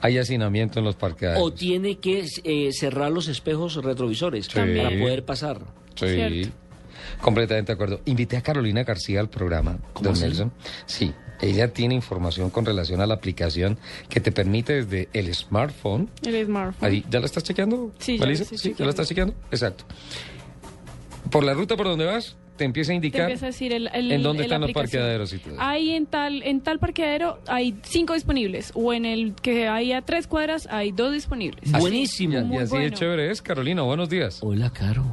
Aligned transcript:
hay 0.00 0.18
hacinamiento 0.18 0.78
en 0.78 0.84
los 0.84 0.96
parqueaderos. 0.96 1.42
O 1.42 1.52
tiene 1.52 1.98
que 1.98 2.26
eh, 2.44 2.70
cerrar 2.72 3.10
los 3.12 3.28
espejos 3.28 3.74
retrovisores 3.76 4.46
Sí. 4.46 4.52
para 4.54 4.88
poder 4.90 5.24
pasar. 5.24 5.60
Sí, 5.94 6.06
Cierto. 6.08 6.48
completamente 7.20 7.72
de 7.72 7.74
acuerdo. 7.74 8.00
Invité 8.06 8.36
a 8.36 8.42
Carolina 8.42 8.84
García 8.84 9.20
al 9.20 9.28
programa, 9.28 9.78
¿Cómo 9.92 10.04
don 10.04 10.12
así? 10.14 10.22
Nelson. 10.24 10.52
Sí, 10.86 11.12
ella 11.40 11.72
tiene 11.72 11.94
información 11.94 12.50
con 12.50 12.64
relación 12.66 13.00
a 13.00 13.06
la 13.06 13.14
aplicación 13.14 13.78
que 14.08 14.20
te 14.20 14.32
permite 14.32 14.84
desde 14.84 15.08
el 15.12 15.34
smartphone. 15.34 16.10
El 16.24 16.44
smartphone. 16.46 16.88
Ahí, 16.90 17.04
¿Ya 17.10 17.20
la 17.20 17.26
estás 17.26 17.42
chequeando? 17.44 17.92
Sí, 17.98 18.18
ya 18.18 18.26
la 18.26 18.90
estás 18.90 19.08
chequeando? 19.08 19.34
Exacto. 19.50 19.84
Por 21.30 21.44
la 21.44 21.54
ruta 21.54 21.76
por 21.76 21.86
donde 21.86 22.04
vas, 22.06 22.36
te 22.60 22.64
empieza 22.66 22.90
a 22.90 22.92
Te 22.92 22.96
indicar 22.96 23.22
empieza 23.22 23.46
a 23.46 23.48
decir 23.48 23.72
el, 23.72 23.88
el- 23.94 24.12
en 24.12 24.22
dónde 24.22 24.42
el 24.42 24.48
están 24.48 24.60
los 24.60 24.72
parqueaderos 24.72 25.32
y 25.32 25.38
todo. 25.38 25.54
Hay 25.58 25.92
en 25.94 26.04
tal, 26.04 26.42
en 26.42 26.60
tal 26.60 26.78
parqueadero 26.78 27.38
hay 27.46 27.74
cinco 27.84 28.12
disponibles. 28.12 28.70
O 28.74 28.92
en 28.92 29.06
el 29.06 29.34
que 29.34 29.66
hay 29.66 29.94
a 29.94 30.02
tres 30.02 30.26
cuadras 30.26 30.66
hay 30.70 30.92
dos 30.92 31.14
disponibles. 31.14 31.72
Así. 31.72 31.80
Buenísimo. 31.80 32.34
Y, 32.34 32.56
así 32.58 32.64
de 32.76 32.80
bueno. 32.82 32.96
chévere 32.96 33.30
es, 33.30 33.40
Carolina. 33.40 33.80
Buenos 33.80 34.10
días. 34.10 34.40
Hola, 34.42 34.70
Caro. 34.70 35.06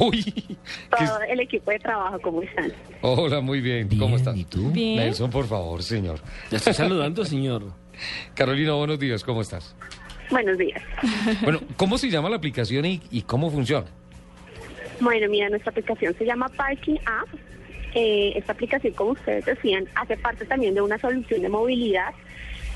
Uy, 0.00 0.22
¿qué 0.24 1.04
es- 1.04 1.08
todo 1.10 1.20
el 1.30 1.38
equipo 1.38 1.70
de 1.70 1.78
trabajo, 1.78 2.18
¿cómo 2.20 2.42
están? 2.42 2.72
Hola, 3.02 3.40
muy 3.40 3.60
bien. 3.60 3.88
¿Cómo 3.96 4.16
estás? 4.16 4.36
¿Y 4.36 4.44
tú? 4.44 4.72
Bien. 4.72 4.96
Nelson, 4.96 5.30
por 5.30 5.46
favor, 5.46 5.84
señor. 5.84 6.18
Ya 6.50 6.56
estoy 6.56 6.74
saludando, 6.74 7.24
señor. 7.24 7.72
Carolina, 8.34 8.72
buenos 8.72 8.98
días. 8.98 9.22
¿Cómo 9.22 9.40
estás? 9.40 9.76
Buenos 10.32 10.58
días. 10.58 10.82
Bueno, 11.44 11.60
¿cómo 11.76 11.96
se 11.96 12.10
llama 12.10 12.28
la 12.28 12.36
aplicación 12.36 12.84
y, 12.86 13.00
y 13.12 13.22
cómo 13.22 13.50
funciona? 13.52 13.86
Bueno, 15.00 15.28
mira, 15.28 15.48
nuestra 15.48 15.70
aplicación 15.70 16.14
se 16.16 16.24
llama 16.24 16.48
Parking 16.48 16.96
App. 17.06 17.28
Eh, 17.94 18.32
esta 18.36 18.52
aplicación, 18.52 18.94
como 18.94 19.12
ustedes 19.12 19.44
decían, 19.44 19.86
hace 19.94 20.16
parte 20.16 20.46
también 20.46 20.74
de 20.74 20.80
una 20.80 20.98
solución 20.98 21.42
de 21.42 21.48
movilidad, 21.48 22.14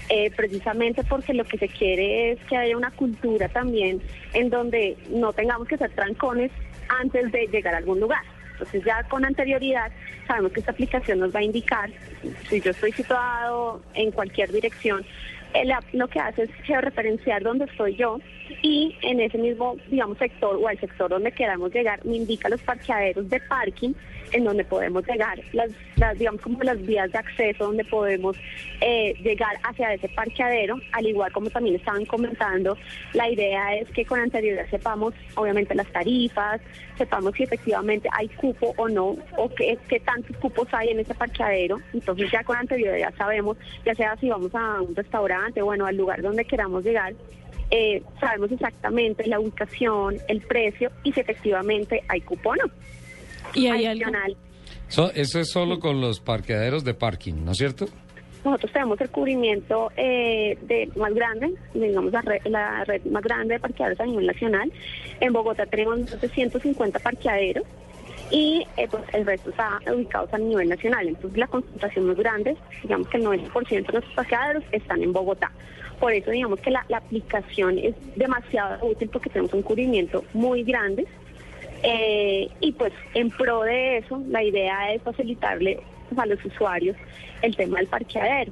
eh, 0.09 0.30
precisamente 0.37 1.02
porque 1.05 1.33
lo 1.33 1.45
que 1.45 1.59
se 1.59 1.69
quiere 1.69 2.33
es 2.33 2.38
que 2.48 2.57
haya 2.57 2.77
una 2.77 2.91
cultura 2.91 3.48
también 3.48 4.01
en 4.34 4.51
donde 4.51 4.97
no 5.10 5.32
tengamos 5.32 5.66
que 5.68 5.76
hacer 5.76 5.91
trancones 5.93 6.52
antes 6.88 7.32
de 7.32 7.46
llegar 7.46 7.74
a 7.74 7.79
algún 7.79 8.01
lugar. 8.01 8.23
Entonces 8.52 8.85
ya 8.85 9.02
con 9.04 9.24
anterioridad 9.24 9.91
sabemos 10.26 10.52
que 10.52 10.60
esta 10.60 10.73
aplicación 10.73 11.19
nos 11.19 11.35
va 11.35 11.41
a 11.41 11.43
indicar 11.43 11.91
si 12.48 12.60
yo 12.60 12.71
estoy 12.71 12.93
situado 12.93 13.82
en 13.95 14.10
cualquier 14.10 14.51
dirección. 14.52 15.04
App 15.55 15.85
lo 15.93 16.09
que 16.09 16.21
hace 16.21 16.43
es 16.43 16.51
georreferenciar 16.65 17.43
dónde 17.43 17.65
estoy 17.65 17.97
yo 17.97 18.19
y 18.63 18.97
en 19.02 19.21
ese 19.21 19.39
mismo, 19.39 19.77
digamos, 19.88 20.19
sector 20.19 20.57
o 20.57 20.69
al 20.69 20.79
sector 20.79 21.11
donde 21.11 21.33
queramos 21.33 21.73
llegar, 21.73 22.05
me 22.05 22.16
indica 22.16 22.49
los 22.49 22.61
parqueaderos 22.63 23.29
de 23.29 23.41
parking 23.41 23.93
en 24.33 24.45
donde 24.45 24.65
podemos 24.65 25.07
llegar, 25.07 25.38
las, 25.53 25.71
las 25.97 26.19
digamos, 26.19 26.41
como 26.41 26.63
las 26.63 26.85
vías 26.85 27.11
de 27.13 27.19
acceso 27.19 27.65
donde 27.65 27.85
podemos 27.85 28.37
eh, 28.80 29.15
llegar 29.23 29.57
hacia 29.63 29.95
ese 29.95 30.09
parqueadero, 30.09 30.77
al 30.93 31.07
igual 31.07 31.33
como 31.33 31.51
también 31.51 31.77
estaban 31.77 32.05
comentando, 32.07 32.77
la 33.13 33.31
idea 33.31 33.77
es 33.77 33.88
que 33.91 34.05
con 34.05 34.19
anterioridad 34.19 34.69
sepamos, 34.71 35.15
obviamente, 35.37 35.75
las 35.75 35.87
tarifas, 35.93 36.60
sepamos 36.99 37.35
si 37.37 37.45
efectivamente 37.45 38.09
hay 38.13 38.29
cupo 38.29 38.75
o 38.77 38.88
no, 38.88 39.16
o 39.37 39.49
qué, 39.55 39.79
qué 39.88 40.01
tantos 40.01 40.37
cupos 40.38 40.66
hay 40.73 40.88
en 40.88 41.01
ese 41.01 41.15
parqueadero, 41.15 41.81
entonces 41.93 42.31
ya 42.31 42.43
con 42.43 42.57
anterioridad 42.57 43.15
sabemos, 43.16 43.57
ya 43.85 43.95
sea 43.95 44.16
si 44.16 44.29
vamos 44.29 44.55
a 44.55 44.81
un 44.81 44.95
restaurante, 44.95 45.35
bueno, 45.62 45.87
al 45.87 45.96
lugar 45.96 46.23
donde 46.23 46.45
queramos 46.45 46.84
llegar, 46.84 47.15
eh, 47.70 48.02
sabemos 48.20 48.51
exactamente 48.52 49.26
la 49.26 49.40
ubicación, 49.40 50.16
el 50.29 50.40
precio 50.42 50.90
y 51.02 51.12
si 51.12 51.20
efectivamente 51.20 52.02
hay 52.09 52.20
cupo 52.20 52.51
o 52.51 52.56
no. 52.56 52.65
Y 53.54 53.66
hay 53.66 53.87
algo. 53.87 54.04
Adicional, 54.04 54.37
So- 54.88 55.10
eso 55.14 55.40
es 55.40 55.51
solo 55.51 55.80
con 55.80 56.01
los 56.01 56.20
parqueaderos 56.20 56.84
de 56.84 56.95
parking, 56.95 57.34
¿no 57.45 57.52
es 57.52 57.59
cierto? 57.59 57.87
nosotros 58.45 58.70
tenemos 58.73 59.01
el 59.01 59.10
cubrimiento 59.10 59.90
eh, 59.96 60.57
de 60.62 60.88
más 60.95 61.12
grande, 61.12 61.52
digamos 61.74 62.12
la 62.12 62.23
red, 62.23 62.38
la 62.45 62.84
red 62.84 63.04
más 63.07 63.24
grande 63.24 63.54
de 63.54 63.60
parqueaderos 63.60 63.98
a 63.98 64.06
nivel 64.06 64.25
nacional. 64.25 64.70
En 65.19 65.32
Bogotá 65.32 65.66
tenemos 65.66 65.98
más 65.98 66.20
de 66.20 66.28
150 66.28 67.00
parqueaderos 67.00 67.64
y 68.31 68.66
eh, 68.77 68.88
pues 68.91 69.03
el 69.12 69.25
resto 69.25 69.50
está 69.50 69.81
ubicados 69.92 70.32
a 70.32 70.38
nivel 70.38 70.69
nacional. 70.69 71.09
Entonces 71.09 71.38
la 71.38 71.47
concentración 71.47 72.06
más 72.06 72.16
grande, 72.16 72.56
digamos 72.82 73.09
que 73.09 73.19
el 73.19 73.25
90% 73.25 73.69
de 73.69 73.81
nuestros 73.81 74.14
parqueaderos 74.14 74.64
están 74.72 75.03
en 75.03 75.12
Bogotá. 75.12 75.50
Por 76.00 76.12
eso 76.12 76.31
digamos 76.31 76.60
que 76.60 76.70
la, 76.70 76.84
aplicación 76.94 77.78
es 77.78 77.94
demasiado 78.16 78.84
útil 78.87 79.09
porque 79.09 79.31
tenemos 79.31 79.53
un 79.54 79.62
cubrimiento 79.62 80.25
muy 80.34 80.62
grande. 80.62 81.06
Eh, 81.82 82.48
y 82.60 82.72
pues 82.72 82.92
en 83.14 83.31
pro 83.31 83.62
de 83.62 83.98
eso, 83.98 84.22
la 84.28 84.43
idea 84.43 84.93
es 84.93 85.03
facilitarle 85.03 85.81
pues, 86.08 86.19
a 86.19 86.26
los 86.26 86.44
usuarios 86.44 86.97
el 87.43 87.54
tema 87.54 87.78
del 87.78 87.87
parqueadero, 87.87 88.50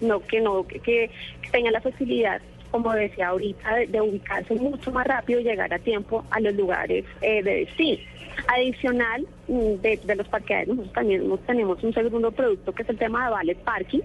no 0.00 0.20
que 0.20 0.40
no 0.40 0.66
que, 0.66 0.80
que 0.80 1.10
tengan 1.52 1.74
la 1.74 1.82
facilidad, 1.82 2.40
como 2.72 2.92
decía 2.92 3.28
ahorita, 3.28 3.76
de, 3.86 4.00
ubicarse 4.00 4.54
mucho 4.54 4.90
más 4.90 5.06
rápido 5.06 5.38
y 5.38 5.44
llegar 5.44 5.72
a 5.72 5.78
tiempo 5.78 6.24
a 6.30 6.40
los 6.40 6.54
lugares 6.54 7.04
eh, 7.20 7.42
de 7.42 7.66
destino. 7.66 8.02
Adicional 8.48 9.26
mm, 9.46 9.74
de, 9.82 10.16
los 10.16 10.26
parqueaderos, 10.26 10.76
nosotros 10.76 10.94
también 10.94 11.38
tenemos 11.46 11.84
un 11.84 11.92
segundo 11.92 12.32
producto 12.32 12.72
que 12.72 12.82
es 12.82 12.88
el 12.88 12.98
tema 12.98 13.26
de 13.26 13.30
valet 13.30 13.58
parking 13.58 14.00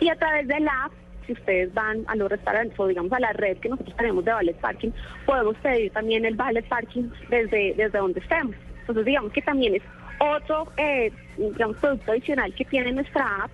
y 0.00 0.08
a 0.08 0.16
través 0.16 0.48
de 0.48 0.58
la 0.58 0.86
app 0.86 0.92
si 1.26 1.34
ustedes 1.34 1.72
van 1.74 2.04
a 2.06 2.16
los 2.16 2.30
restaurantes 2.30 2.80
o 2.80 2.86
digamos 2.86 3.12
a 3.12 3.20
la 3.20 3.34
red 3.34 3.58
que 3.58 3.68
nosotros 3.68 3.94
tenemos 3.94 4.24
de 4.24 4.32
valet 4.32 4.56
parking, 4.56 4.90
podemos 5.26 5.54
pedir 5.58 5.92
también 5.92 6.24
el 6.24 6.34
valet 6.34 6.66
parking 6.66 7.10
desde, 7.28 7.74
desde 7.74 7.98
donde 7.98 8.20
estemos. 8.20 8.56
Entonces 8.80 9.04
digamos 9.04 9.30
que 9.32 9.42
también 9.42 9.74
es 9.74 9.82
otro 10.18 10.72
eh, 10.78 11.12
digamos, 11.36 11.76
producto 11.76 12.12
adicional 12.12 12.54
que 12.54 12.64
tiene 12.64 12.92
nuestra 12.92 13.44
app 13.44 13.50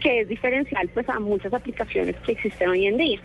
que 0.00 0.22
es 0.22 0.28
diferencial 0.28 0.88
pues 0.92 1.08
a 1.08 1.20
muchas 1.20 1.54
aplicaciones 1.54 2.16
que 2.26 2.32
existen 2.32 2.68
hoy 2.68 2.86
en 2.86 2.96
día. 2.96 3.20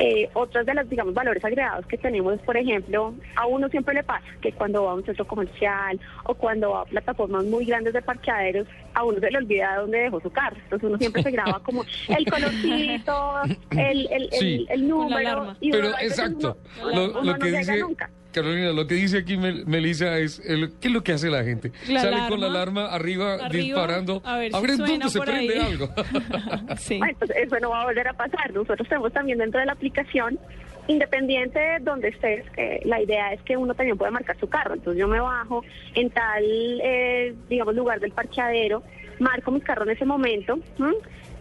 Eh, 0.00 0.28
otros 0.34 0.66
de 0.66 0.74
los, 0.74 0.88
digamos, 0.90 1.14
valores 1.14 1.44
agregados 1.44 1.86
que 1.86 1.96
tenemos 1.96 2.38
por 2.40 2.56
ejemplo, 2.56 3.14
a 3.36 3.46
uno 3.46 3.68
siempre 3.68 3.94
le 3.94 4.02
pasa 4.02 4.26
que 4.40 4.50
cuando 4.52 4.84
va 4.84 4.90
a 4.90 4.94
un 4.94 5.04
centro 5.04 5.24
comercial 5.24 6.00
o 6.24 6.34
cuando 6.34 6.70
va 6.70 6.80
a 6.80 6.84
plataformas 6.84 7.44
muy 7.44 7.64
grandes 7.64 7.92
de 7.94 8.02
parqueaderos, 8.02 8.66
a 8.94 9.04
uno 9.04 9.20
se 9.20 9.30
le 9.30 9.38
olvida 9.38 9.76
dónde 9.76 9.98
dejó 9.98 10.20
su 10.20 10.30
carro. 10.30 10.56
Entonces 10.64 10.88
uno 10.88 10.98
siempre 10.98 11.22
se 11.22 11.30
graba 11.30 11.60
como 11.62 11.84
el 12.08 12.24
colorcito, 12.26 13.34
el, 13.70 14.08
el, 14.10 14.10
el, 14.10 14.30
Sí. 14.32 14.66
Con 14.66 14.74
el 14.74 14.80
la 14.80 14.86
número. 14.88 15.56
y 15.60 15.70
Pero 15.70 15.86
uno 15.88 15.96
veces 15.96 16.10
exacto, 16.18 16.58
uno- 16.82 16.90
lo, 16.94 17.04
uno 17.10 17.20
lo 17.22 17.32
no 17.32 17.38
que 17.38 17.44
llega 17.46 17.58
dice 17.60 17.78
nunca. 17.78 18.10
Carolina, 18.34 18.72
lo 18.72 18.86
que 18.86 18.94
dice 18.96 19.18
aquí 19.18 19.36
Mel- 19.38 19.64
Melissa 19.66 20.18
es, 20.18 20.40
el- 20.44 20.72
¿qué 20.80 20.88
es 20.88 20.94
lo 20.94 21.02
que 21.02 21.12
hace 21.12 21.30
la 21.30 21.42
gente? 21.44 21.72
La 21.88 22.00
Sale 22.00 22.28
con 22.28 22.40
la 22.40 22.48
alarma, 22.48 22.86
arriba, 22.86 23.34
arriba, 23.34 23.48
disparando, 23.50 24.20
a 24.24 24.36
ver 24.38 24.52
si 24.52 24.60
ver 24.60 24.70
suena 24.76 24.86
dónde 24.92 25.08
se 25.08 25.20
prende 25.20 25.54
ahí. 25.58 25.66
algo. 25.72 25.88
sí. 26.78 26.98
Bueno, 26.98 27.16
pues 27.18 27.30
eso 27.30 27.58
no 27.60 27.70
va 27.70 27.82
a 27.82 27.84
volver 27.86 28.08
a 28.08 28.12
pasar. 28.12 28.52
Nosotros 28.52 28.86
tenemos 28.88 29.12
también 29.12 29.38
dentro 29.38 29.60
de 29.60 29.66
la 29.66 29.72
aplicación, 29.72 30.38
independiente 30.88 31.58
de 31.58 31.78
donde 31.80 32.08
estés, 32.08 32.44
eh, 32.56 32.80
la 32.84 33.00
idea 33.00 33.32
es 33.32 33.40
que 33.42 33.56
uno 33.56 33.74
también 33.74 33.96
puede 33.96 34.10
marcar 34.10 34.38
su 34.38 34.48
carro. 34.48 34.74
Entonces 34.74 35.00
yo 35.00 35.08
me 35.08 35.20
bajo 35.20 35.64
en 35.94 36.10
tal, 36.10 36.42
eh, 36.82 37.34
digamos, 37.48 37.74
lugar 37.74 38.00
del 38.00 38.12
parqueadero, 38.12 38.82
marco 39.18 39.50
mi 39.50 39.60
carro 39.60 39.84
en 39.84 39.90
ese 39.90 40.04
momento, 40.04 40.58
¿m? 40.78 40.92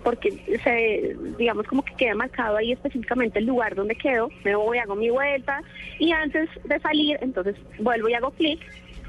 Porque 0.03 0.31
se, 0.63 1.15
digamos, 1.37 1.65
como 1.67 1.83
que 1.83 1.95
queda 1.95 2.15
marcado 2.15 2.57
ahí 2.57 2.71
específicamente 2.73 3.39
el 3.39 3.45
lugar 3.45 3.75
donde 3.75 3.95
quedo, 3.95 4.29
me 4.43 4.55
voy, 4.55 4.77
hago 4.77 4.95
mi 4.95 5.09
vuelta 5.09 5.61
y 5.99 6.11
antes 6.11 6.49
de 6.65 6.79
salir, 6.79 7.17
entonces 7.21 7.55
vuelvo 7.79 8.09
y 8.09 8.13
hago 8.13 8.31
clic. 8.31 8.59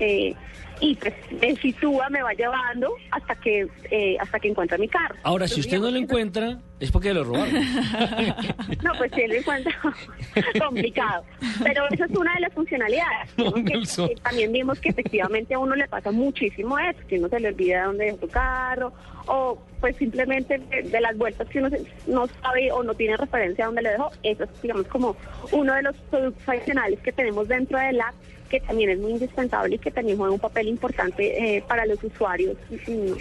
eh, 0.01 0.35
y 0.81 0.97
pues 0.97 1.15
me 1.41 1.55
sitúa, 1.57 2.09
me 2.11 2.21
va 2.21 2.33
llevando 2.33 2.93
hasta 3.13 3.37
que 3.37 3.69
eh, 3.91 4.17
hasta 4.19 4.41
que 4.41 4.49
encuentre 4.49 4.77
mi 4.77 4.89
carro. 4.89 5.15
Ahora, 5.23 5.47
si 5.47 5.61
usted 5.61 5.79
no 5.79 5.89
lo 5.91 5.97
encuentra, 5.97 6.59
es 6.81 6.91
porque 6.91 7.15
lo 7.15 7.25
robaron. 7.25 7.55
no, 8.83 8.93
pues 8.99 9.11
sí, 9.15 9.27
lo 9.27 9.35
encuentro 9.35 9.73
complicado. 10.61 11.25
Pero 11.63 11.87
esa 11.91 12.05
es 12.05 12.11
una 12.11 12.35
de 12.35 12.41
las 12.41 12.53
funcionalidades. 12.53 13.31
No, 13.37 13.53
que, 13.55 13.73
eh, 13.75 14.15
también 14.23 14.53
vimos 14.53 14.79
que 14.81 14.89
efectivamente 14.91 15.55
a 15.55 15.59
uno 15.59 15.75
le 15.77 15.89
pasa 15.89 16.11
muchísimo 16.11 16.79
eso, 16.79 16.99
que 17.09 17.19
uno 17.19 17.29
se 17.29 17.41
le 17.41 17.49
olvida 17.49 17.85
dónde 17.85 18.07
dejó 18.07 18.19
su 18.19 18.29
carro, 18.29 18.93
o 19.27 19.59
pues 19.81 19.97
simplemente 19.97 20.59
de, 20.59 20.83
de 20.83 21.01
las 21.01 21.17
vueltas 21.17 21.49
que 21.49 21.59
uno 21.61 21.71
se- 21.71 21.85
no 22.07 22.27
sabe 22.43 22.71
o 22.73 22.83
no 22.83 22.95
tiene 22.95 23.17
referencia 23.17 23.65
a 23.65 23.67
dónde 23.69 23.83
le 23.83 23.91
dejó. 23.91 24.11
Eso 24.23 24.45
es, 24.45 24.63
digamos, 24.63 24.87
como 24.89 25.17
uno 25.53 25.75
de 25.75 25.83
los 25.83 25.97
productos 26.11 26.49
adicionales 26.49 26.99
que 27.01 27.13
tenemos 27.13 27.49
dentro 27.49 27.79
del 27.79 28.01
app, 28.01 28.15
que 28.51 28.61
también 28.61 28.91
es 28.91 28.99
muy 28.99 29.13
indispensable 29.13 29.77
y 29.77 29.79
que 29.79 29.91
también 29.91 30.19
juega 30.19 30.33
un 30.35 30.41
papel 30.41 30.69
importante 30.69 31.57
eh, 31.57 31.65
para 31.67 31.87
los 31.87 32.03
usuarios 32.05 32.57
mm, 32.87 33.13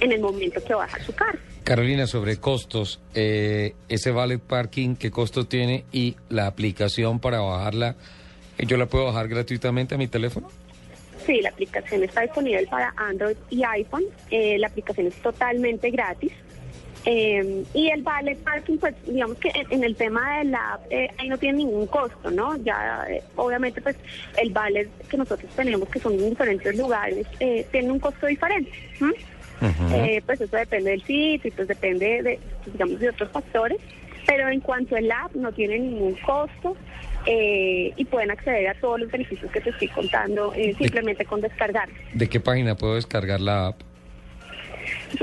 en 0.00 0.12
el 0.12 0.20
momento 0.20 0.62
que 0.62 0.74
va 0.74 0.84
a 0.84 0.86
dejar 0.86 1.02
su 1.02 1.14
carro. 1.14 1.38
Carolina, 1.64 2.06
sobre 2.06 2.38
costos, 2.38 3.00
eh, 3.14 3.74
ese 3.88 4.10
valet 4.10 4.40
parking, 4.40 4.96
¿qué 4.96 5.10
costo 5.10 5.46
tiene? 5.46 5.84
Y 5.92 6.16
la 6.28 6.46
aplicación 6.46 7.20
para 7.20 7.40
bajarla, 7.40 7.96
¿yo 8.58 8.76
la 8.76 8.86
puedo 8.86 9.06
bajar 9.06 9.28
gratuitamente 9.28 9.94
a 9.94 9.98
mi 9.98 10.08
teléfono? 10.08 10.48
Sí, 11.26 11.42
la 11.42 11.50
aplicación 11.50 12.02
está 12.04 12.22
disponible 12.22 12.66
para 12.68 12.94
Android 12.96 13.36
y 13.50 13.62
iPhone. 13.62 14.04
Eh, 14.30 14.56
la 14.58 14.68
aplicación 14.68 15.08
es 15.08 15.14
totalmente 15.16 15.90
gratis. 15.90 16.32
Eh, 17.04 17.64
y 17.74 17.88
el 17.88 18.02
valet 18.02 18.38
parking, 18.38 18.78
pues 18.78 18.94
digamos 19.06 19.38
que 19.38 19.50
en, 19.54 19.72
en 19.72 19.84
el 19.84 19.94
tema 19.94 20.38
de 20.38 20.44
la 20.44 20.74
app, 20.74 20.86
eh, 20.90 21.10
ahí 21.18 21.28
no 21.28 21.38
tiene 21.38 21.58
ningún 21.58 21.86
costo, 21.86 22.30
¿no? 22.30 22.56
Ya, 22.56 23.06
eh, 23.08 23.22
obviamente, 23.36 23.80
pues 23.80 23.96
el 24.36 24.50
valet 24.50 24.90
que 25.08 25.16
nosotros 25.16 25.50
tenemos, 25.54 25.88
que 25.88 26.00
son 26.00 26.14
en 26.14 26.30
diferentes 26.30 26.76
lugares, 26.76 27.26
eh, 27.40 27.66
tiene 27.70 27.92
un 27.92 28.00
costo 28.00 28.26
diferente. 28.26 28.70
Eh, 29.92 30.22
pues 30.24 30.40
eso 30.40 30.56
depende 30.56 30.90
del 30.90 31.02
sitio 31.02 31.48
y 31.48 31.50
pues 31.50 31.66
depende 31.68 32.22
de, 32.22 32.38
digamos, 32.72 32.98
de 33.00 33.08
otros 33.10 33.30
factores. 33.30 33.78
Pero 34.26 34.48
en 34.50 34.60
cuanto 34.60 34.94
al 34.96 35.10
app, 35.10 35.34
no 35.34 35.50
tiene 35.52 35.78
ningún 35.78 36.14
costo. 36.16 36.76
eh, 37.26 37.92
y 37.96 38.04
pueden 38.06 38.30
acceder 38.30 38.68
a 38.68 38.74
todos 38.74 39.00
los 39.00 39.10
beneficios 39.10 39.50
que 39.52 39.60
te 39.60 39.70
estoy 39.70 39.88
contando 39.88 40.54
eh, 40.54 40.74
simplemente 40.78 41.24
con 41.26 41.40
descargar. 41.40 41.88
¿De 42.14 42.28
qué 42.28 42.40
página 42.40 42.74
puedo 42.76 42.94
descargar 42.94 43.40
la 43.40 43.66
app? 43.68 43.80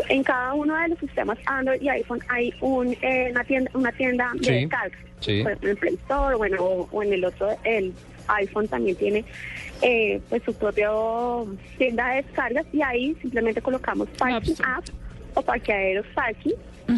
En 0.10 0.24
cada 0.24 0.54
uno 0.54 0.76
de 0.76 0.90
los 0.90 1.00
sistemas 1.00 1.38
Android 1.46 1.82
y 1.82 1.90
iPhone 1.90 2.20
hay 2.28 2.54
un, 2.62 2.96
eh, 3.02 3.30
una 3.32 3.44
tienda, 3.44 3.72
una 3.74 3.92
tienda 3.92 4.32
de 4.36 4.44
Sí, 4.44 4.52
descarga. 4.62 4.98
sí. 5.20 5.40
En 5.42 5.70
el 5.70 5.78
Play 5.78 5.94
Store 5.96 6.36
bueno, 6.36 6.58
o, 6.64 6.88
o 6.92 7.02
en 7.04 7.14
el 7.14 7.26
otro, 7.26 7.50
el 7.64 7.94
iPhone 8.28 8.68
también 8.68 8.96
tiene 8.96 9.26
eh, 9.82 10.22
pues 10.30 10.44
su 10.44 10.54
propia 10.54 10.90
tienda 11.78 12.10
de 12.10 12.24
descargas 12.24 12.66
y 12.72 12.82
ahí 12.82 13.16
simplemente 13.22 13.62
colocamos 13.62 14.08
Parking. 14.18 14.56
App 14.64 14.86
o 15.36 15.42
Parqueaderos 15.42 16.08
Parking 16.16 16.56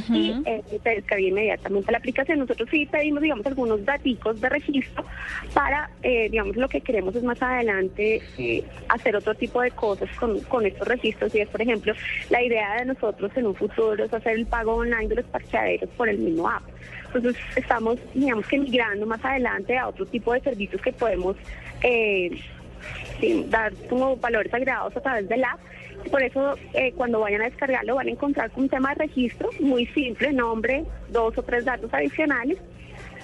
y 0.10 0.34
eh, 0.46 0.64
te 0.84 0.90
descarga 0.90 1.22
inmediatamente 1.22 1.92
la 1.92 1.98
aplicación. 1.98 2.40
Nosotros 2.40 2.68
sí 2.70 2.86
pedimos, 2.86 3.22
digamos, 3.22 3.46
algunos 3.46 3.84
daticos 3.86 4.40
de 4.42 4.50
registro 4.50 5.06
para, 5.54 5.90
eh, 6.04 6.30
digamos, 6.30 6.56
lo 6.56 6.68
que 6.68 6.82
queremos 6.82 7.16
es 7.16 7.24
más 7.24 7.42
adelante 7.42 8.22
eh, 8.38 8.64
hacer 8.90 9.16
otro 9.16 9.34
tipo 9.36 9.62
de 9.62 9.72
cosas 9.72 10.10
con, 10.20 10.40
con 10.42 10.66
estos 10.66 10.88
registros. 10.88 11.34
Y 11.36 11.40
es, 11.40 11.50
por 11.50 11.62
ejemplo, 11.62 11.94
la 12.30 12.44
idea 12.44 12.76
de 12.76 12.86
nosotros 12.86 13.32
en 13.36 13.48
un 13.48 13.56
futuro 13.56 14.04
es 14.04 14.14
hacer 14.14 14.34
el 14.34 14.46
pago 14.46 14.76
online 14.76 15.08
de 15.08 15.16
los 15.16 15.26
parqueaderos 15.26 15.90
por 15.92 16.10
el 16.10 16.18
mismo 16.18 16.50
app. 16.50 16.64
Entonces, 17.14 17.42
estamos, 17.56 17.98
digamos, 18.14 18.46
que 18.48 18.60
migrando 18.60 19.06
más 19.06 19.24
adelante 19.24 19.78
a 19.78 19.88
otro 19.88 20.06
tipo 20.06 20.34
de 20.34 20.42
servicios 20.42 20.82
que 20.82 20.92
podemos 20.92 21.38
eh, 21.82 22.30
sí, 23.20 23.46
dar 23.50 23.74
como 23.90 24.18
valores 24.18 24.54
agregados 24.54 24.96
a 24.96 25.02
través 25.02 25.28
del 25.28 25.44
app. 25.44 25.60
Por 26.12 26.22
eso, 26.22 26.56
eh, 26.74 26.94
cuando 26.96 27.20
vayan 27.20 27.42
a 27.42 27.46
descargarlo, 27.46 27.96
van 27.96 28.08
a 28.08 28.12
encontrar 28.12 28.52
un 28.56 28.70
tema 28.70 28.94
de 28.94 29.06
registro 29.06 29.50
muy 29.60 29.86
simple, 29.88 30.32
nombre, 30.32 30.86
dos 31.10 31.38
o 31.38 31.44
tres 31.44 31.66
datos 31.66 31.94
adicionales 31.94 32.58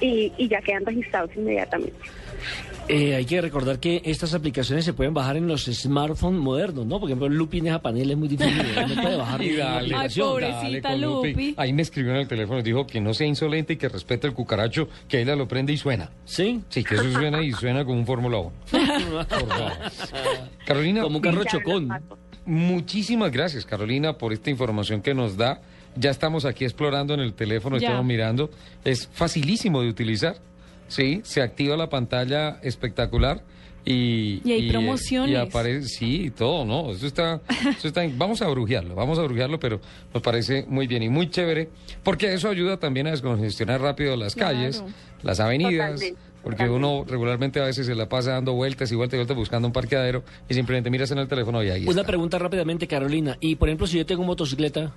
y, 0.02 0.32
y 0.38 0.48
ya 0.48 0.62
quedan 0.62 0.86
registrados 0.86 1.32
inmediatamente. 1.36 1.98
Eh, 2.90 3.16
hay 3.16 3.24
que 3.24 3.40
recordar 3.40 3.80
que 3.80 4.02
estas 4.04 4.34
aplicaciones 4.34 4.84
se 4.84 4.92
pueden 4.92 5.14
bajar 5.14 5.38
en 5.38 5.48
los 5.48 5.64
smartphones 5.66 6.42
modernos, 6.42 6.86
¿no? 6.86 7.00
Por 7.00 7.08
ejemplo, 7.10 7.30
Lupin 7.30 7.70
a 7.70 7.82
panel 7.82 8.12
es 8.12 8.18
muy 8.18 8.28
difícil, 8.28 8.62
no 8.76 9.02
puede 9.02 9.16
bajar 9.16 9.42
Y 9.46 9.56
dale. 9.56 9.96
Ay, 9.96 10.10
pobrecita 10.20 10.96
Lupi. 10.98 11.54
Ahí 11.56 11.72
me 11.72 11.82
escribió 11.82 12.12
en 12.12 12.18
el 12.18 12.28
teléfono 12.28 12.60
y 12.60 12.64
dijo 12.64 12.86
que 12.86 13.00
no 13.00 13.14
sea 13.14 13.26
insolente 13.26 13.74
y 13.74 13.78
que 13.78 13.88
respete 13.88 14.28
el 14.28 14.34
cucaracho, 14.34 14.90
que 15.08 15.22
ella 15.22 15.34
lo 15.38 15.48
prende 15.48 15.72
y 15.72 15.78
suena. 15.78 16.10
¿Sí? 16.26 16.62
Sí, 16.68 16.84
que 16.84 16.96
eso 16.96 17.10
suena 17.14 17.42
y 17.42 17.54
suena 17.54 17.86
como 17.86 18.00
un 18.00 18.06
Fórmula 18.06 18.40
1. 18.40 18.52
Por 18.72 19.48
favor. 19.48 19.72
Carolina, 20.66 21.04
Como 21.04 21.18
un 21.18 21.22
carro 21.22 21.46
chocón. 21.46 21.88
muchísimas 22.46 23.32
gracias, 23.32 23.66
Carolina, 23.66 24.18
por 24.18 24.34
esta 24.34 24.50
información 24.50 25.02
que 25.02 25.14
nos 25.14 25.38
da. 25.38 25.62
Ya 25.96 26.10
estamos 26.12 26.46
aquí 26.46 26.64
explorando 26.66 27.14
en 27.14 27.20
el 27.20 27.34
teléfono, 27.34 27.78
Ya. 27.78 27.88
estamos 27.90 28.06
mirando. 28.06 28.50
Es 28.84 29.08
facilísimo 29.12 29.82
de 29.82 29.90
utilizar. 29.90 30.36
Sí, 30.88 31.22
se 31.24 31.42
activa 31.42 31.76
la 31.78 31.90
pantalla 31.90 32.60
espectacular 32.62 33.42
y... 33.86 34.42
Y 34.48 34.52
hay 34.52 34.68
eh, 34.68 34.72
promociones. 34.72 35.32
Y 35.32 35.36
aparece, 35.36 35.88
sí, 35.88 36.24
y 36.26 36.30
todo, 36.30 36.66
¿no? 36.66 36.92
Eso 36.92 37.06
está, 37.08 37.42
eso 37.78 37.88
está... 37.88 38.02
Vamos 38.16 38.42
a 38.42 38.48
brujearlo, 38.50 38.94
vamos 38.96 39.18
a 39.20 39.24
brujearlo, 39.24 39.60
pero 39.60 39.80
nos 40.14 40.22
parece 40.24 40.66
muy 40.68 40.88
bien 40.88 41.04
y 41.04 41.10
muy 41.10 41.30
chévere, 41.30 41.70
porque 42.04 42.34
eso 42.34 42.50
ayuda 42.50 42.78
también 42.78 43.08
a 43.08 43.12
descongestionar 43.12 43.82
rápido 43.82 44.16
las 44.16 44.36
Claro. 44.36 44.56
calles, 44.56 44.84
las 45.24 45.40
avenidas, 45.40 45.92
Totalmente, 46.00 46.20
porque 46.44 46.70
uno 46.70 47.06
regularmente 47.08 47.62
a 47.62 47.66
veces 47.66 47.86
se 47.88 47.96
la 47.96 48.08
pasa 48.10 48.32
dando 48.34 48.54
vueltas 48.54 48.92
y 48.92 48.96
vueltas 48.96 49.16
y 49.16 49.18
vueltas 49.20 49.38
buscando 49.38 49.68
un 49.68 49.74
parqueadero 49.74 50.24
y 50.50 50.54
simplemente 50.54 50.90
miras 50.90 51.10
en 51.12 51.18
el 51.20 51.28
teléfono 51.28 51.64
y 51.64 51.70
ahí 51.70 51.84
Una 51.84 51.92
está. 51.92 52.04
pregunta 52.04 52.38
rápidamente, 52.38 52.88
Carolina. 52.88 53.38
Y, 53.40 53.56
por 53.56 53.70
ejemplo, 53.70 53.88
si 53.88 53.98
yo 53.98 54.06
tengo 54.06 54.24
motocicleta, 54.24 54.92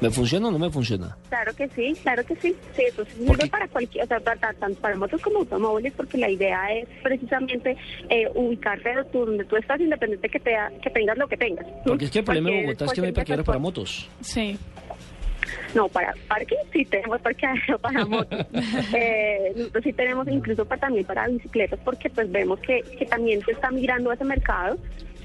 ¿me 0.00 0.10
funciona 0.10 0.48
o 0.48 0.50
no 0.50 0.58
me 0.58 0.70
funciona? 0.70 1.16
Claro 1.28 1.54
que 1.54 1.68
sí, 1.68 1.94
claro 2.02 2.24
que 2.24 2.36
sí. 2.36 2.54
Sí, 2.76 2.82
eso 2.88 3.04
sirve 3.04 3.48
para 3.48 3.66
cualquier, 3.68 4.04
o 4.04 4.06
sea, 4.06 4.20
para- 4.20 4.52
tanto 4.54 4.80
para 4.80 4.96
motos 4.96 5.20
como 5.20 5.38
automóviles, 5.40 5.92
porque 5.96 6.18
la 6.18 6.28
idea 6.30 6.72
es 6.72 6.88
precisamente 7.02 7.76
eh, 8.08 8.28
ubicarte 8.34 8.90
tú- 9.12 9.26
donde 9.26 9.44
tú 9.44 9.56
estás, 9.56 9.80
independiente 9.80 10.28
que, 10.28 10.40
te, 10.40 10.56
que 10.82 10.90
tengas 10.90 11.18
lo 11.18 11.26
que 11.28 11.36
tengas. 11.36 11.66
Porque 11.84 12.04
es 12.06 12.10
que 12.10 12.20
el 12.20 12.24
problema 12.24 12.50
de 12.50 12.62
Bogotá 12.62 12.84
es 12.86 12.92
que 12.92 13.00
no 13.00 13.06
hay 13.06 13.12
cualquier 13.12 13.14
parqueaderos 13.14 13.46
para 13.46 13.58
motos. 13.58 14.08
Sí. 14.20 14.58
No, 15.74 15.88
para 15.88 16.14
parking 16.28 16.56
sí 16.72 16.84
tenemos 16.84 17.20
parqueadero 17.20 17.78
para 17.80 18.04
motos. 18.04 18.46
eh, 18.94 19.52
nosotros 19.56 19.84
sí 19.84 19.92
tenemos 19.92 20.28
incluso 20.28 20.64
para, 20.64 20.80
también 20.82 21.04
para 21.06 21.26
bicicletas 21.28 21.78
porque 21.84 22.10
pues 22.10 22.30
vemos 22.30 22.58
que, 22.60 22.80
que 22.98 23.06
también 23.06 23.42
se 23.44 23.52
está 23.52 23.70
migrando 23.70 24.10
a 24.10 24.14
ese 24.14 24.24
mercado 24.24 24.78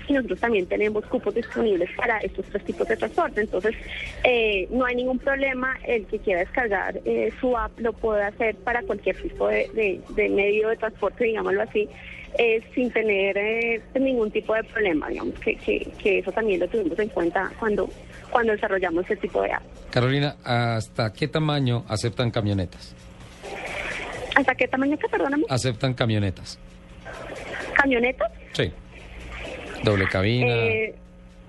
y 0.07 0.13
nosotros 0.13 0.39
también 0.39 0.65
tenemos 0.67 1.05
cupos 1.05 1.33
disponibles 1.35 1.89
para 1.95 2.17
estos 2.19 2.45
tres 2.47 2.63
tipos 2.65 2.87
de 2.87 2.97
transporte. 2.97 3.41
Entonces, 3.41 3.75
eh, 4.23 4.67
no 4.71 4.85
hay 4.85 4.95
ningún 4.95 5.19
problema. 5.19 5.77
El 5.85 6.05
que 6.07 6.19
quiera 6.19 6.41
descargar 6.41 6.99
eh, 7.05 7.31
su 7.39 7.57
app 7.57 7.71
lo 7.79 7.93
puede 7.93 8.23
hacer 8.23 8.55
para 8.57 8.81
cualquier 8.83 9.15
tipo 9.21 9.47
de, 9.47 9.69
de- 9.73 10.01
de 10.09 10.29
medio 10.29 10.69
de 10.69 10.75
transporte, 10.77 11.23
digámoslo 11.23 11.61
así, 11.61 11.87
eh, 12.37 12.61
sin 12.73 12.91
tener 12.91 13.37
eh, 13.37 13.81
ningún 13.99 14.31
tipo 14.31 14.53
de 14.55 14.63
problema. 14.63 15.07
Digamos 15.09 15.39
que, 15.39 15.55
que, 15.55 15.87
que 16.01 16.19
eso 16.19 16.31
también 16.31 16.59
lo 16.59 16.67
tuvimos 16.67 16.97
en 16.99 17.09
cuenta 17.09 17.51
cuando, 17.59 17.89
cuando 18.31 18.53
desarrollamos 18.53 19.05
ese 19.05 19.15
tipo 19.17 19.41
de 19.43 19.51
app. 19.51 19.63
Carolina, 19.91 20.35
¿hasta 20.43 21.13
qué 21.13 21.27
tamaño 21.27 21.85
aceptan 21.87 22.31
camionetas? 22.31 22.95
¿Hasta 24.35 24.55
qué 24.55 24.67
tamaño 24.67 24.97
que, 24.97 25.07
perdóname? 25.07 25.43
¿Aceptan 25.47 25.93
camionetas? 25.93 26.57
¿Camionetas? 27.75 28.31
Sí. 28.53 28.71
Doble 29.83 30.07
cabina. 30.07 30.47
Eh, 30.53 30.95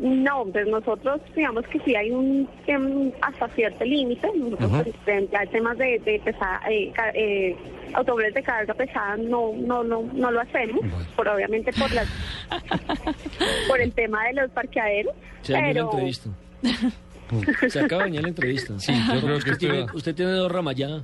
no, 0.00 0.44
pues 0.46 0.66
nosotros 0.66 1.20
digamos 1.36 1.64
que 1.68 1.78
sí 1.80 1.94
hay 1.94 2.10
un 2.10 2.48
em, 2.66 3.12
hasta 3.20 3.48
cierto 3.50 3.84
límite. 3.84 4.28
Nosotros 4.36 4.70
Ujú. 4.72 4.82
pues, 4.82 4.96
frente 5.04 5.36
a 5.36 5.46
temas 5.46 5.78
de, 5.78 5.98
de 6.00 6.20
pesada, 6.24 6.60
eh, 6.68 6.92
eh, 7.14 7.56
automóviles 7.94 8.34
de 8.34 8.42
carga 8.42 8.74
pesada 8.74 9.16
no 9.16 9.52
no 9.56 9.84
no 9.84 10.02
no 10.12 10.30
lo 10.32 10.40
hacemos, 10.40 10.80
Bueno. 10.80 11.06
por 11.14 11.28
obviamente 11.28 11.72
por 11.72 11.92
las 11.92 12.08
por 13.68 13.80
el 13.80 13.92
tema 13.92 14.26
de 14.26 14.32
los 14.34 14.50
parqueaderos. 14.50 15.14
Se 15.42 15.52
dañó 15.52 15.66
la 15.66 15.72
pero 15.72 15.90
entrevista. 15.90 16.30
Se 17.68 17.80
acaba 17.80 18.04
de 18.04 18.20
la 18.20 18.28
entrevista. 18.28 18.78
Sí, 18.78 18.92
yo 18.92 19.20
creo 19.20 19.38
que 19.38 19.50
usted, 19.50 19.56
tiene, 19.58 19.86
usted 19.94 20.14
tiene 20.14 20.32
dos 20.32 20.50
ramas 20.52 20.74
ya. 20.74 21.02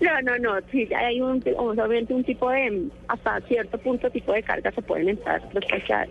No 0.00 0.22
no 0.22 0.38
no 0.38 0.60
sí 0.70 0.88
hay 0.94 1.20
un 1.20 1.42
obviamente 1.56 2.14
un 2.14 2.24
tipo 2.24 2.50
de 2.50 2.88
hasta 3.08 3.40
cierto 3.42 3.78
punto 3.78 4.10
tipo 4.10 4.32
de 4.32 4.42
carga 4.42 4.70
se 4.72 4.82
pueden 4.82 5.10
entrar 5.10 5.42
los 5.52 5.64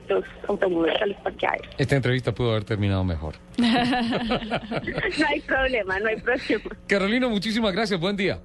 los 0.08 0.26
automóviles 0.48 1.02
a 1.02 1.06
los 1.06 1.18
parqueaderos. 1.18 1.68
Esta 1.78 1.96
entrevista 1.96 2.34
pudo 2.34 2.52
haber 2.52 2.64
terminado 2.64 3.04
mejor. 3.04 3.36
No 3.60 5.28
hay 5.28 5.42
problema, 5.42 6.00
no 6.00 6.08
hay 6.08 6.18
problema. 6.18 6.64
Carolina, 6.88 7.28
muchísimas 7.28 7.74
gracias. 7.74 8.00
Buen 8.00 8.16
día. 8.16 8.40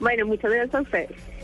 Bueno, 0.00 0.26
muchas 0.26 0.50
gracias 0.50 0.74
a 0.74 0.80
ustedes. 0.82 1.35